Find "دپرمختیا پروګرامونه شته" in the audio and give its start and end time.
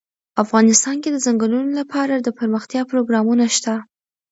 2.27-3.73